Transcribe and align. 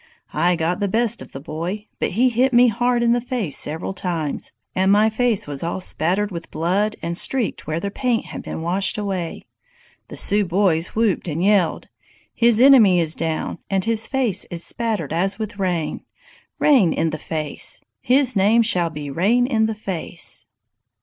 I 0.33 0.55
got 0.55 0.79
the 0.79 0.87
best 0.87 1.21
of 1.21 1.31
the 1.31 1.39
boy, 1.39 1.85
but 1.99 2.13
he 2.13 2.29
hit 2.29 2.53
me 2.53 2.69
hard 2.69 3.03
in 3.03 3.11
the 3.11 3.21
face 3.21 3.55
several 3.55 3.93
times, 3.93 4.51
and 4.73 4.91
my 4.91 5.11
face 5.11 5.45
was 5.45 5.61
all 5.61 5.79
spattered 5.79 6.31
with 6.31 6.49
blood 6.49 6.95
and 7.03 7.15
streaked 7.15 7.67
where 7.67 7.79
the 7.79 7.91
paint 7.91 8.25
had 8.25 8.41
been 8.41 8.63
washed 8.63 8.97
away. 8.97 9.45
The 10.07 10.17
Sioux 10.17 10.43
boys 10.43 10.95
whooped 10.95 11.27
and 11.27 11.43
yelled: 11.43 11.89
"'His 12.33 12.59
enemy 12.59 12.99
is 12.99 13.13
down, 13.13 13.59
and 13.69 13.85
his 13.85 14.07
face 14.07 14.45
is 14.49 14.63
spattered 14.63 15.13
as 15.13 15.33
if 15.33 15.39
with 15.39 15.59
rain! 15.59 16.03
Rain 16.57 16.93
in 16.93 17.11
the 17.11 17.19
Face! 17.19 17.79
His 18.01 18.35
name 18.35 18.63
shall 18.63 18.89
be 18.89 19.11
Rain 19.11 19.45
in 19.45 19.67
the 19.67 19.75
Face! 19.75 20.47